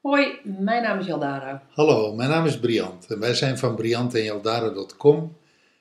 [0.00, 1.62] Hoi, mijn naam is Jaldara.
[1.70, 5.36] Hallo, mijn naam is Briant en wij zijn van briantenjaldara.com.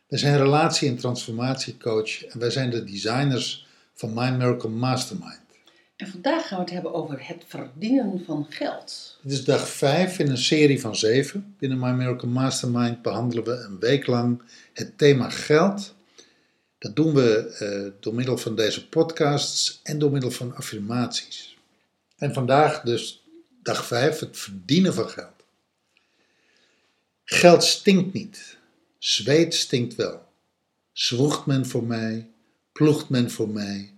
[0.07, 5.42] Wij zijn relatie- en transformatiecoach en wij zijn de designers van My Miracle Mastermind.
[5.95, 9.17] En vandaag gaan we het hebben over het verdienen van geld.
[9.21, 11.55] Dit is dag 5 in een serie van 7.
[11.59, 14.41] Binnen My Miracle Mastermind behandelen we een week lang
[14.73, 15.95] het thema geld.
[16.77, 21.57] Dat doen we eh, door middel van deze podcasts en door middel van affirmaties.
[22.17, 23.23] En vandaag dus
[23.63, 25.43] dag 5, het verdienen van geld.
[27.23, 28.57] Geld stinkt niet.
[28.97, 30.21] Zweet stinkt wel.
[30.91, 32.29] Zwoegt men voor mij,
[32.71, 33.92] ploegt men voor mij,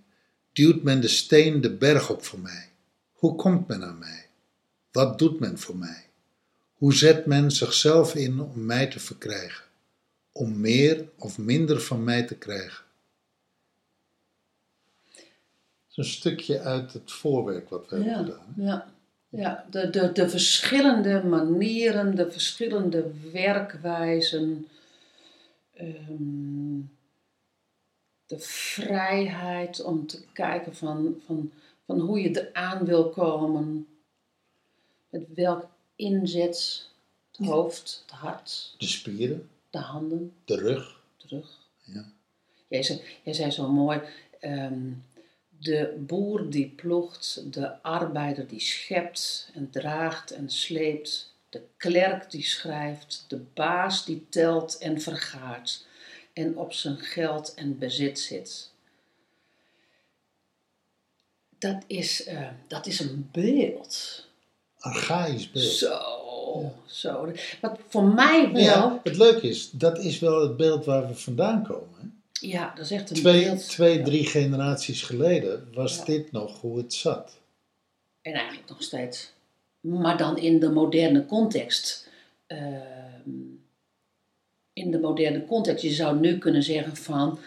[0.56, 2.68] duwt men de steen de berg op voor mij.
[3.12, 4.26] Hoe komt men aan mij?
[4.92, 6.04] Wat doet men voor mij?
[6.74, 9.64] Hoe zet men zichzelf in om mij te verkrijgen?
[10.32, 12.84] Om meer of minder van mij te krijgen?
[15.14, 15.24] Dat
[15.90, 18.54] is een stukje uit het voorwerk wat we hebben gedaan.
[18.56, 18.92] ja.
[19.28, 19.66] ja.
[19.70, 24.66] De, de, de verschillende manieren, de verschillende werkwijzen,
[25.74, 26.80] ehm,
[28.26, 31.52] de vrijheid om te kijken van, van,
[31.86, 33.86] van hoe je eraan wil komen,
[35.08, 36.88] met welk inzet,
[37.36, 41.00] het hoofd, het hart, De spieren, de handen, de rug.
[41.16, 41.58] terug.
[41.84, 42.04] Ja.
[42.68, 44.00] Jij zei, jij zei zo mooi,
[44.40, 44.90] ehm,
[45.58, 52.44] de boer die ploegt, de arbeider die schept en draagt en sleept, de klerk die
[52.44, 55.86] schrijft, de baas die telt en vergaart
[56.36, 58.70] en op zijn geld en bezit zit.
[61.58, 64.24] Dat is, eh, dat is een beeld.
[64.78, 65.64] Archaïs beeld.
[65.64, 67.32] Zo, zo.
[67.60, 71.14] Wat voor mij wel, Ja, het leuke is, dat is wel het beeld waar we
[71.14, 71.88] vandaan komen.
[72.00, 72.46] hè.
[72.46, 73.68] ja, dat is echt een Twee, beeld.
[73.68, 76.04] twee, drie generaties geleden was Ja.
[76.04, 77.32] dit nog hoe het zat.
[78.22, 79.32] En eigenlijk nog steeds.
[79.80, 82.08] Maar dan in de moderne context.
[82.46, 83.30] Ehm,
[84.76, 85.82] in de moderne context.
[85.82, 87.38] Je zou nu kunnen zeggen van.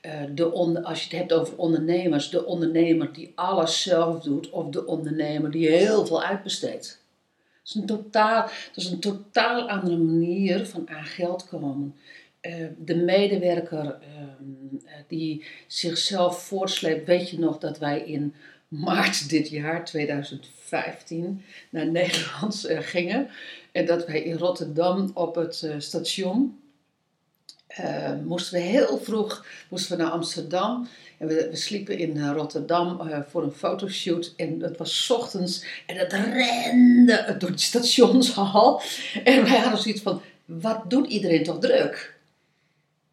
[0.00, 4.50] eh, de on, als je het hebt over ondernemers, de ondernemer die alles zelf doet,
[4.50, 7.00] of de ondernemer die heel veel uitbesteedt.
[7.62, 11.94] Dat is een totaal, dat is een totaal andere manier van aan geld komen.
[12.40, 18.34] Eh, de medewerker ehm, eh, die zichzelf voortsleept, weet je nog dat wij in
[18.68, 23.28] maart dit jaar, 2015, naar Nederland gingen.
[23.72, 26.58] En dat wij in Rotterdam op het station
[27.76, 30.88] eh, moesten we heel vroeg moesten we naar Amsterdam.
[31.18, 34.32] En we, we sliepen in eh, Rotterdam eh, voor een fotoshoot.
[34.36, 35.64] En het was ochtends.
[35.86, 38.82] En het rende door die stationshal.
[39.24, 42.14] En wij hadden zoiets van: wat doet iedereen toch druk?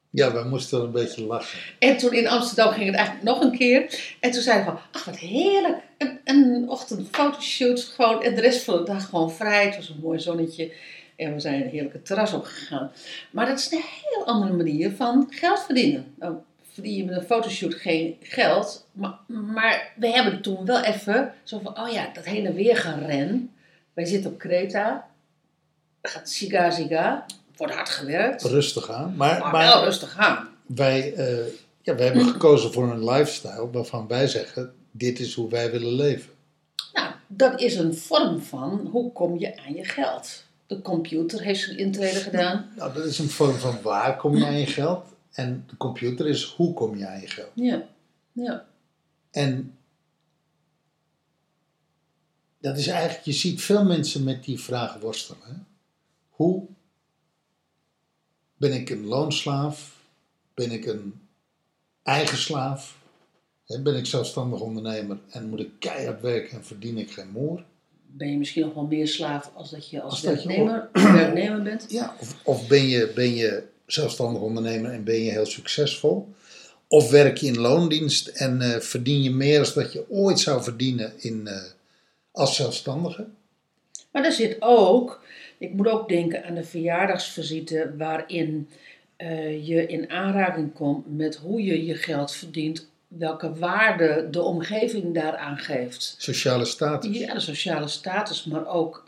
[0.10, 1.60] Ja, we moesten een beetje lachen.
[1.80, 4.00] En toen in Amsterdam ging het eigenlijk nog een keer.
[4.20, 5.78] En toen zeiden we van, ach wat heerlijk.
[5.98, 8.24] Een, een ochtend fotoshoot gewoon.
[8.24, 9.66] En de rest van de dag gewoon vrij.
[9.66, 10.72] Het was een mooi zonnetje.
[11.22, 12.92] En we zijn een heerlijke terras opgegaan.
[13.32, 16.14] Maar dat is een heel andere manier van geld verdienen.
[16.20, 16.36] Nou,
[16.72, 18.88] verdien je met een fotoshoot geen geld.
[18.92, 22.78] Maar, maar we hebben toen wel even zo van, oh ja, dat heen en weer
[22.78, 23.52] gaan rennen.
[23.94, 25.08] Wij zitten op Kreta.
[26.02, 27.26] Gaat siga siga.
[27.58, 28.44] Wordt hard gewerkt.
[28.44, 29.14] Rustig aan.
[29.16, 30.50] Maar, Maar maar wel rustig aan.
[30.66, 31.46] wij, eh,
[31.82, 35.94] ja, wij hebben gekozen voor een lifestyle waarvan wij zeggen, dit is hoe wij willen
[35.94, 36.32] leven.
[36.94, 40.50] Nou, dat is een vorm van hoe kom je aan je geld.
[40.72, 42.72] De computer heeft zijn intrede gedaan.
[42.76, 45.06] Nou, dat is een vorm van waar kom je aan je geld.
[45.32, 47.52] En de computer is hoe kom je aan je geld.
[47.54, 47.88] Ja,
[48.32, 48.66] ja.
[49.32, 49.78] En
[52.59, 55.42] dat is eigenlijk, je ziet veel mensen met die vraag worstelen.
[55.44, 55.54] Hè?
[56.30, 56.68] Hoe
[58.58, 59.96] ben ik een loonslaaf?
[60.53, 61.22] Ben ik een
[62.03, 62.98] eigen slaaf?
[63.66, 67.64] Ben ik zelfstandig ondernemer en moet ik keihard werken en verdien ik geen moer?
[68.13, 70.47] Ben je misschien nog wel meer slaaf als dat je als, Als dat je
[70.93, 71.85] werknemer, bent?
[71.90, 76.28] Ja, of, of ben, je, ben je zelfstandig ondernemer en ben je heel succesvol?
[76.87, 80.63] Of werk je in loondienst en eh, verdien je meer dan dat je ooit zou
[80.63, 81.61] verdienen in, eh,
[82.31, 83.28] als zelfstandige?
[84.11, 85.23] Maar er zit ook,
[85.58, 88.69] ik moet ook denken aan de verjaardagsvisite waarin
[89.16, 95.13] eh, je in aanraking komt met hoe je je geld verdient, welke waarde de omgeving
[95.13, 96.16] daaraan geeft.
[96.17, 97.17] Sociale status.
[97.17, 99.03] Ja, de sociale status, maar ook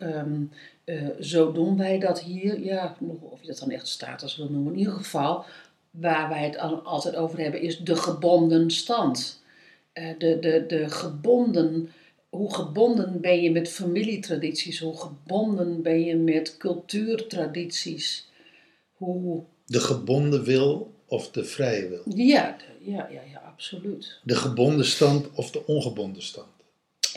[0.85, 2.59] eh, zo doen wij dat hier.
[2.59, 4.73] Ja, of je dat dan echt status wil noemen.
[4.73, 5.45] In ieder geval,
[5.91, 9.41] waar wij het al- altijd over hebben, is de gebonden stand.
[9.93, 11.89] Eh, de, de, de gebonden
[12.29, 14.79] hoe gebonden ben je met familietradities?
[14.79, 18.27] Hoe gebonden ben je met cultuurtradities?
[18.93, 19.43] Hoe...
[19.65, 22.01] De gebonden wil of de vrije wil.
[22.15, 24.19] Ja, de- ja, ja, ja, absoluut.
[24.23, 26.47] De gebonden stand of de ongebonden stand.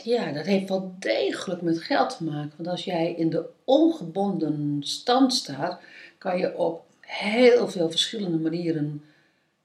[0.03, 2.51] Ja, dat heeft wel degelijk met geld te maken.
[2.57, 5.79] Want als jij in de ongebonden stand staat,
[6.17, 9.03] kan je op heel veel verschillende manieren,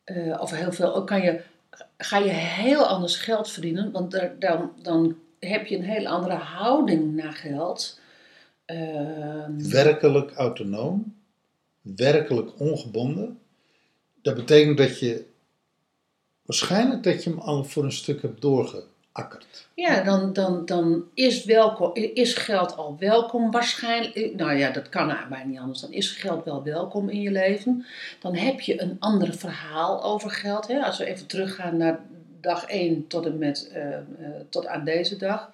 [0.05, 1.41] eh, of heel veel, kan je,
[1.99, 3.91] ga je heel anders geld verdienen.
[3.91, 7.99] Want er- dan, dan heb je een heel andere houding naar geld.
[8.65, 11.15] Ehm, Werkelijk autonoom,
[11.81, 13.39] werkelijk ongebonden.
[14.23, 15.25] Dat betekent dat je
[16.45, 19.69] waarschijnlijk dat je hem al voor een stuk hebt doorgeakkerd.
[19.75, 24.35] Ja, dan, dan, dan is, welkom, is geld al welkom waarschijnlijk.
[24.37, 25.81] Nou ja, dat kan eigenlijk niet anders.
[25.81, 27.87] Dan is geld wel welkom in je leven.
[28.21, 30.67] Dan heb je een ander verhaal over geld.
[30.67, 30.81] Hè?
[30.85, 32.01] Als we even teruggaan naar
[32.41, 34.03] dag 1 tot en met eh, eh,
[34.49, 35.51] tot aan deze dag.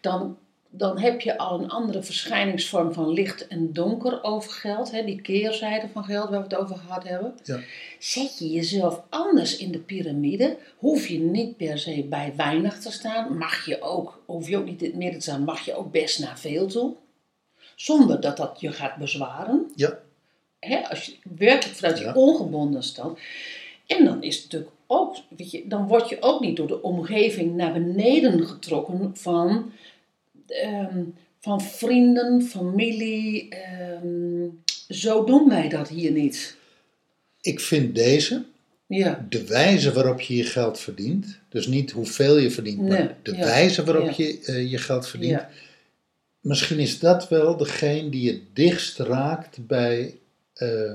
[0.00, 0.36] Dan,
[0.76, 4.90] dan heb je al een andere verschijningsvorm van licht en donker over geld.
[4.90, 5.04] Hè?
[5.04, 7.34] Die keerzijde van geld waar we het over gehad hebben.
[7.42, 7.60] Ja.
[7.98, 12.92] Zet je jezelf anders in de piramide, hoef je niet per se bij weinig te
[12.92, 13.36] staan.
[13.36, 15.92] Mag je ook, hoef je ook niet in het midden te staan, mag je ook
[15.92, 16.94] best naar veel toe.
[17.74, 19.72] Zonder dat dat je gaat bezwaren.
[19.74, 19.98] Ja,
[20.60, 22.08] Hè, als je werkelijk vanuit Ja.
[22.08, 23.18] je ongebonden stand.
[23.86, 26.82] En dan is het natuurlijk ook, weet je, dan word je ook niet door de
[26.82, 29.72] omgeving naar beneden getrokken van,
[30.62, 31.02] ehm,
[31.40, 33.48] van vrienden, familie.
[33.48, 34.48] ehm,
[34.88, 36.56] zo doen wij dat hier niet.
[37.40, 38.44] ik vind deze,
[38.86, 43.16] Ja, de wijze waarop je je geld verdient, dus niet hoeveel je verdient, Nee, maar
[43.22, 44.24] de ja, wijze waarop ja.
[44.24, 45.42] je eh, je geld verdient,
[46.40, 50.18] misschien is dat wel degene die het dichtst raakt bij
[50.54, 50.92] eh,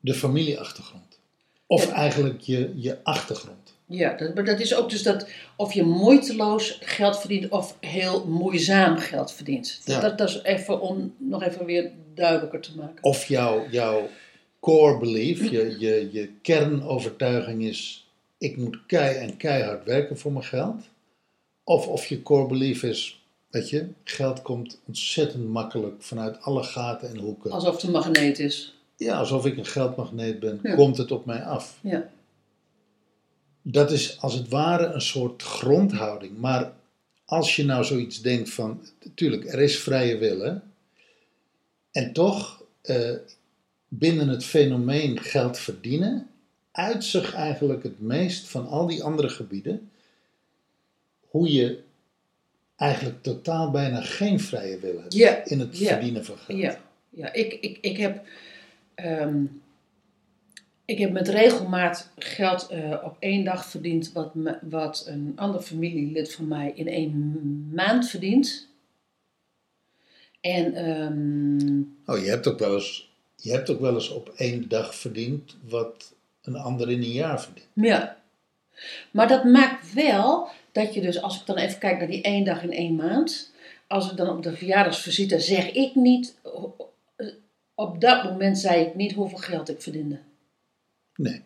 [0.00, 1.18] de familieachtergrond.
[1.66, 3.74] Of eigenlijk je, je achtergrond.
[3.88, 8.26] Ja, dat, maar dat is ook dus dat of je moeiteloos geld verdient of heel
[8.26, 9.80] moeizaam geld verdient.
[9.84, 10.00] Ja.
[10.00, 13.02] Dat, dat is even om nog even weer duidelijker te maken.
[13.04, 14.08] Of jouw, jouw
[14.60, 18.08] core belief, je, je, je kernovertuiging is:
[18.38, 20.82] ik moet kei en keihard werken voor mijn geld.
[21.64, 27.08] Of, of je core belief is: weet je, geld komt ontzettend makkelijk vanuit alle gaten
[27.08, 27.50] en hoeken.
[27.50, 28.72] Alsof het een magneet is.
[28.96, 30.74] Ja, alsof ik een geldmagneet ben, Ja.
[30.74, 31.78] komt het op mij af.
[31.80, 32.08] Ja,
[33.70, 36.38] Dat is als het ware een soort grondhouding.
[36.38, 36.72] Maar
[37.24, 40.54] als je nou zoiets denkt van, natuurlijk, er is vrije wil, hè?
[41.90, 43.14] En toch, eh,
[43.88, 46.28] binnen het fenomeen geld verdienen,
[46.72, 49.90] uit zich eigenlijk het meest van al die andere gebieden,
[51.28, 51.80] hoe je
[52.76, 56.58] eigenlijk totaal bijna geen vrije wil hebt in het verdienen van geld.
[56.58, 56.80] ja,
[57.10, 57.32] ja.
[57.32, 58.26] Ik, ik, ik, heb,
[58.94, 59.44] ehm,
[60.88, 65.60] ik heb met regelmaat geld eh, op één dag verdiend wat, me- wat een ander
[65.60, 68.68] familielid van mij in één maand verdient.
[70.40, 74.68] En ehm, Oh, je hebt ook wel eens, je hebt ook wel eens op één
[74.68, 77.68] dag verdiend wat een ander in een jaar verdient.
[77.74, 78.16] Ja.
[79.10, 82.44] Maar dat maakt wel dat je dus, als ik dan even kijk naar die één
[82.44, 83.52] dag in één maand,
[83.86, 86.34] als ik dan op de verjaardagsvisite zeg ik niet,
[87.74, 90.18] op dat moment zei ik niet hoeveel geld ik verdiende.
[91.18, 91.42] Nee.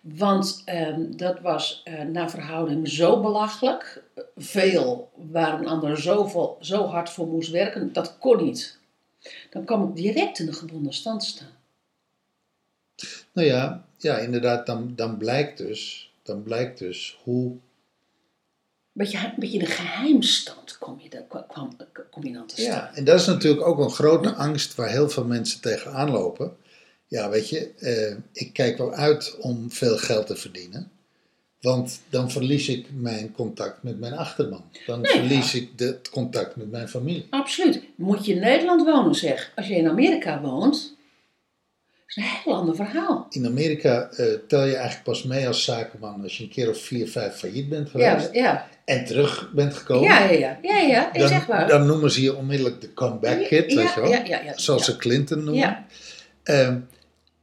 [0.00, 4.02] Want ehm, dat was eh, naar verhouding zo belachelijk.
[4.36, 8.78] Veel waar een ander zoveel, zo hard voor moest werken, dat kon niet.
[9.50, 11.56] Dan kwam ik direct in de gebonden stand staan.
[13.32, 17.56] Nou ja, ja inderdaad, dan, dan, blijkt dus, dan blijkt dus hoe.
[18.92, 21.76] Beetje, een beetje in de geheimstand kom je, dan- kwam,
[22.10, 22.74] kom je dan te staan.
[22.74, 26.56] Ja, en dat is natuurlijk ook een grote angst waar heel veel mensen tegenaan lopen.
[27.08, 30.90] Ja, weet je, eh, ik kijk wel uit om veel geld te verdienen.
[31.60, 34.64] Want dan verlies ik mijn contact met mijn achterban.
[34.86, 37.26] Dan Nee, verlies ik het contact met mijn familie.
[37.30, 37.82] Absoluut.
[37.96, 39.52] Moet je in Nederland wonen, zeg.
[39.56, 40.96] Als je in Amerika woont,
[42.06, 43.26] is een heel ander verhaal.
[43.30, 46.78] In Amerika eh, tel je eigenlijk pas mee als zakenman als je een keer of
[46.78, 48.34] vier, vijf failliet bent Ja, geweest.
[48.34, 48.68] ja.
[48.84, 50.08] En terug bent gekomen.
[50.08, 50.58] Ja, ja, ja.
[50.62, 51.28] Ja, ja.
[51.28, 51.68] Dan, waar.
[51.68, 54.10] dan noemen ze je onmiddellijk de comeback kid, ja, weet je wel?
[54.10, 54.52] Ja, ja, ja.
[54.58, 54.92] Zoals ja.
[54.92, 55.54] ze Clinton noemen.
[55.62, 55.86] Ja.
[56.42, 56.78] Ehm,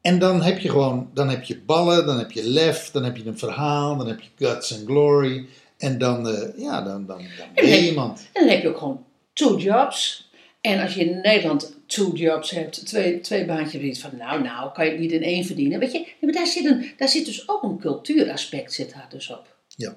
[0.06, 3.18] en dan heb je gewoon, dan heb je ballen, dan heb je lef, dan heb
[3.18, 5.48] je een verhaal, dan heb je guts and glory.
[5.78, 8.20] En dan, eh, ja, dan, dan, dan ben je iemand.
[8.34, 10.30] En dan heb je ook gewoon two jobs.
[10.62, 14.74] En als je in Nederland two jobs hebt, twee, twee baantjes verdient, van nou, nou,
[14.74, 15.80] kan je het niet in één verdienen.
[15.80, 19.30] Weet je, maar daar zit, een, daar zit dus ook een cultuuraspect zit daar dus
[19.30, 19.56] op.
[19.68, 19.96] Ja.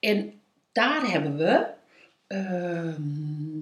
[0.00, 0.32] En
[0.72, 1.66] daar hebben we.
[2.26, 3.60] ehm,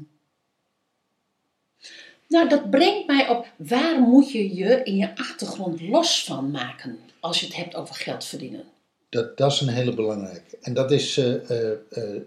[2.31, 6.99] nou, dat brengt mij op waar moet je je in je achtergrond los van maken
[7.21, 8.65] als je het hebt over geld verdienen.
[9.09, 10.59] Dat, dat is een hele belangrijke.
[10.61, 12.23] En dat is, eh, eh, eh,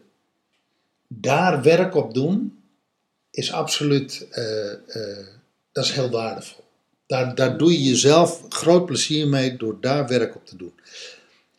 [1.07, 2.63] daar werk op doen
[3.31, 4.27] is absoluut,
[5.71, 6.63] dat is heel waardevol.
[7.05, 10.73] Daar, daar doe je jezelf groot plezier mee door daar werk op te doen.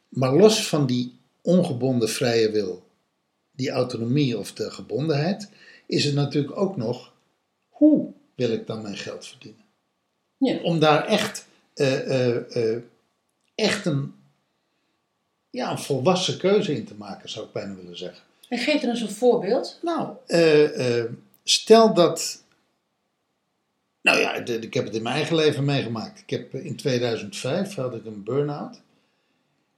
[0.09, 2.83] Maar los van die ongebonden vrije wil,
[3.51, 5.49] die autonomie of de gebondenheid,
[5.87, 7.14] is het natuurlijk ook nog
[8.35, 9.65] wil ik dan mijn geld verdienen?
[10.37, 10.59] Ja.
[10.63, 12.83] Om daar echt, eh, eh, eh,
[13.55, 14.15] echt een,
[15.51, 18.23] ja, een volwassen keuze in te maken, zou ik bijna willen zeggen.
[18.49, 19.79] En geef er eens een voorbeeld.
[19.83, 20.17] Nou,
[21.45, 22.43] stel dat.
[24.01, 26.21] Nou ja, de- ik heb het in mijn eigen leven meegemaakt.
[26.21, 28.81] Ik heb in 2005 had ik een burn-out.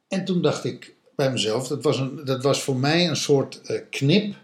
[0.08, 3.60] En toen dacht ik bij mezelf, dat was, een, dat was voor mij een soort
[3.90, 4.34] knip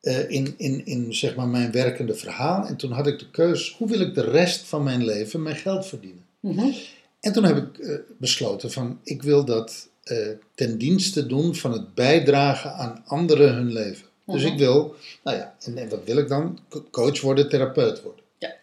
[0.00, 2.66] eh, in, in, in zeg maar mijn werkende verhaal.
[2.66, 5.56] En toen had ik de keus, hoe wil ik de rest van mijn leven mijn
[5.56, 6.24] geld verdienen?
[6.40, 6.72] Mhm.
[7.20, 11.72] En toen heb ik eh, besloten van, ik wil dat eh, ten dienste doen van
[11.72, 14.06] het bijdragen aan anderen hun leven.
[14.26, 14.52] Dus Mhm.
[14.52, 16.58] ik wil, nou ja, en, en wat wil ik dan?
[16.68, 18.24] Co- Coach worden, therapeut worden.
[18.38, 18.54] Ja.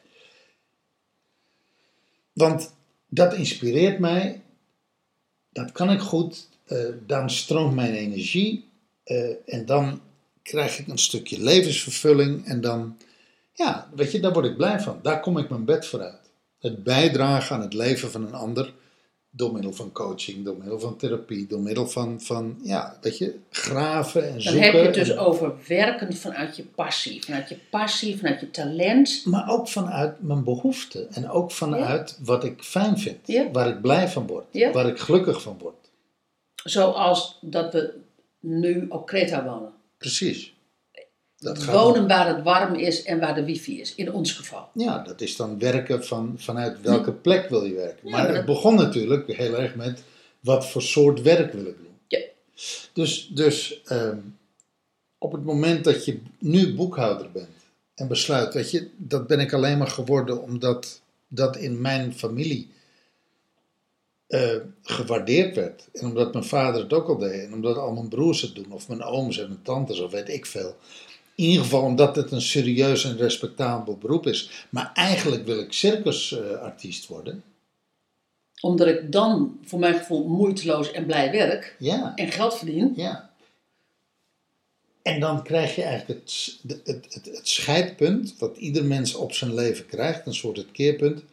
[2.33, 2.73] Want
[3.09, 4.41] dat inspireert mij,
[5.49, 6.47] dat kan ik goed,
[7.05, 8.69] dan stroomt mijn energie
[9.45, 10.01] en dan
[10.47, 12.97] krijg ik een stukje levensvervulling en dan,
[13.53, 14.99] ja, weet je, daar word ik blij van.
[15.01, 16.29] Daar kom ik mijn bed voor uit.
[16.59, 18.73] Het bijdragen aan het leven van een ander
[19.29, 23.35] door middel van coaching, door middel van therapie, door middel van, van ja, weet je,
[23.49, 24.61] graven en Dan zoeken.
[24.61, 27.23] heb je het dus en- over werken vanuit je passie.
[27.23, 29.21] Vanuit je passie, vanuit je talent.
[29.25, 33.51] Maar ook vanuit mijn behoeften en ook vanuit wat ik fijn vind, Ja.
[33.51, 34.71] waar ik blij van word, Ja.
[34.71, 35.75] waar ik gelukkig van word.
[36.63, 37.93] Zoals dat we
[38.39, 39.71] nu op Kreta wonen.
[39.97, 40.55] Precies.
[41.39, 44.69] Dat gaat Wonen waar het warm is en waar de wifi is, in ons geval.
[44.73, 48.09] Ja, dat is dan werken van vanuit welke plek wil je werken.
[48.09, 50.03] Ja, maar het dat- begon natuurlijk heel erg met
[50.39, 51.97] wat voor soort werk wil ik doen.
[52.07, 52.19] Ja.
[52.93, 54.17] Dus, dus ehm,
[55.17, 57.49] op het moment dat je nu boekhouder bent
[57.95, 62.69] en besluit, weet je, dat ben ik alleen maar geworden omdat dat in mijn familie
[64.27, 65.87] eh, gewaardeerd werd.
[65.93, 67.43] En omdat mijn vader het ook al deed.
[67.43, 68.71] En omdat al mijn broers het doen.
[68.71, 70.75] Of mijn ooms en mijn tantes of weet ik veel.
[71.35, 74.65] In ieder geval omdat het een serieus en respectabel beroep is.
[74.69, 77.43] Maar eigenlijk wil ik circusartiest worden.
[78.61, 81.75] Omdat ik dan, voor mijn gevoel, moeiteloos en blij werk.
[81.79, 82.93] Ja, En geld verdien.
[82.95, 83.25] ja.
[85.01, 89.53] En dan krijg je eigenlijk het, het, het, het scheidpunt, wat ieder mens op zijn
[89.53, 91.23] leven krijgt, een soort het keerpunt.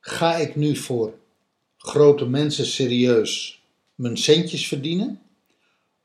[0.00, 1.14] Ga ik nu voor
[1.82, 3.62] grote mensen serieus
[3.94, 5.20] mijn centjes verdienen?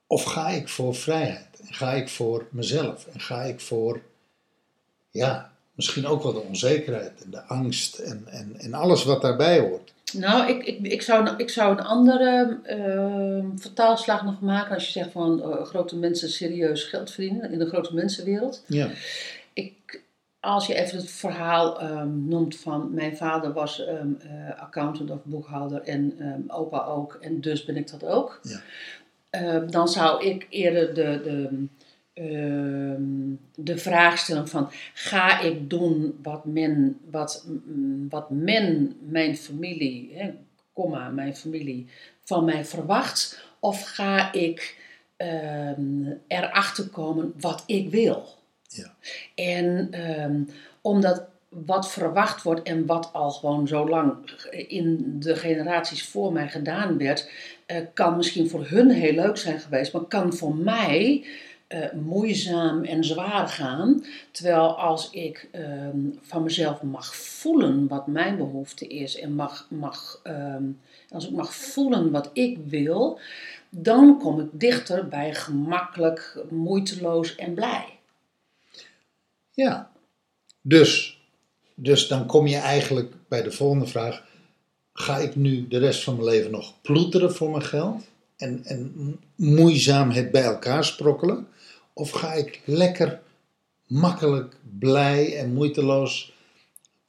[0.07, 1.59] Of ga ik voor vrijheid?
[1.67, 3.07] En ga ik voor mezelf?
[3.13, 4.01] En ga ik voor,
[5.11, 9.59] ja, misschien ook wel de onzekerheid en de angst en, en, en alles wat daarbij
[9.59, 9.93] hoort?
[10.13, 14.91] Nou, ik, ik, ik, zou, ik zou een andere eh, vertaalslag nog maken als je
[14.91, 18.63] zegt van eh, grote mensen serieus geld verdienen in de grote mensenwereld.
[18.67, 18.89] Ja,
[19.53, 20.01] Ik,
[20.45, 25.23] als je even het verhaal ehm, noemt van mijn vader was ehm, eh, accountant of
[25.23, 28.39] boekhouder en ehm, opa ook en dus ben ik dat ook.
[28.41, 28.61] Ja.
[29.69, 31.67] Dan zou ik eerder de, de,
[33.55, 40.11] de vraag stellen van ga ik doen wat men, wat, mm, wat men mijn familie,
[40.13, 40.33] hè,
[40.73, 41.87] komma, mijn familie
[42.23, 44.77] van mij verwacht of ga ik
[46.27, 48.34] erachter komen wat ik wil.
[49.35, 50.41] En ehm,
[50.81, 51.23] omdat
[51.65, 54.13] wat verwacht wordt en wat al gewoon zo lang
[54.67, 57.29] in de generaties voor mij gedaan werd,
[57.65, 61.25] eh, kan misschien voor hun heel leuk zijn geweest, maar kan voor mij
[61.67, 64.03] eh, moeizaam en zwaar gaan.
[64.31, 70.19] Terwijl als ik ehm, van mezelf mag voelen wat mijn behoefte is en mag, mag,
[70.23, 70.63] ehm,
[71.09, 73.19] als ik mag voelen wat ik wil,
[73.69, 77.94] dan kom ik dichter bij gemakkelijk, moeiteloos en blij.
[79.55, 79.91] Ja.
[80.61, 81.19] Dus,
[81.75, 84.23] dus dan kom je eigenlijk bij de volgende vraag.
[84.93, 88.03] Ga ik nu de rest van mijn leven nog ploeteren voor mijn geld?
[88.37, 91.47] En, en moeizaam het bij elkaar sprokkelen?
[91.93, 93.19] Of ga ik lekker,
[93.87, 96.33] makkelijk, blij en moeiteloos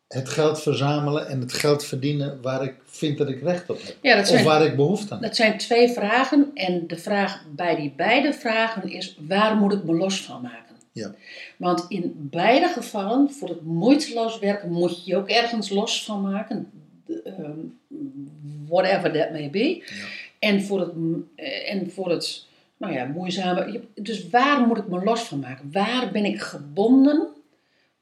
[0.09, 3.97] het geld verzamelen en het geld verdienen waar ik vind dat ik recht op heb?
[4.03, 5.27] Ja, Of waar ik behoefte aan heb?
[5.29, 6.51] dat zijn twee vragen.
[6.55, 10.66] En de vraag bij die beide vragen is: waar moet ik me los van maken?
[10.97, 11.15] Ja.
[11.57, 16.21] Want in beide gevallen, voor het moeiteloos werken, moet je je ook ergens los van
[16.21, 16.71] maken.
[17.25, 17.59] Ehm,
[18.69, 19.85] whatever that may be.
[20.39, 20.93] En voor het,
[21.35, 23.81] eh, en voor het nou ja, moeizame.
[23.95, 25.73] Dus waar moet ik me los van maken?
[25.73, 27.29] Waar ben ik gebonden?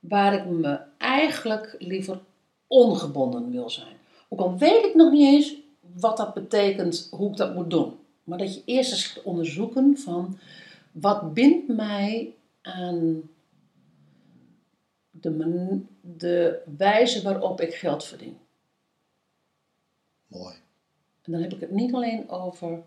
[0.01, 2.19] Waar ik me eigenlijk liever
[2.67, 3.97] ongebonden wil zijn.
[4.29, 5.55] Ook al weet ik nog niet eens
[5.97, 7.93] wat dat betekent, hoe ik dat moet doen.
[8.25, 10.39] Maar dat je eerst eens gaat onderzoeken van
[10.93, 13.23] Wat bindt mij aan
[15.11, 18.38] de, de wijze waarop ik geld verdien?
[20.26, 20.54] Mooi.
[21.23, 22.83] En dan heb ik het niet alleen over,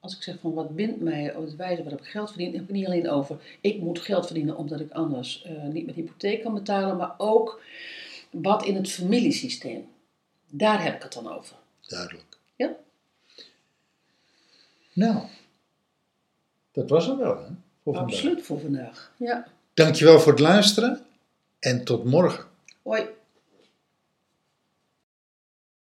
[0.00, 2.54] als ik zeg van wat bindt mij op de wijze waarop ik geld verdien, dan
[2.54, 5.84] heb ik het niet alleen over, ik moet geld verdienen omdat ik anders eh, niet
[5.84, 7.62] mijn hypotheek kan betalen, maar ook
[8.30, 9.88] wat in het familiesysteem.
[10.50, 11.56] Daar heb ik het dan over.
[11.86, 12.38] Duidelijk.
[12.56, 12.76] Ja?
[14.92, 15.22] Nou,
[16.72, 17.50] dat was er wel, hè?
[17.86, 18.14] Voor vandaag.
[18.14, 19.12] Absoluut voor vandaag.
[19.16, 19.46] Ja.
[19.74, 21.00] Dankjewel voor het luisteren
[21.58, 22.44] en tot morgen.
[22.82, 23.04] Hoi.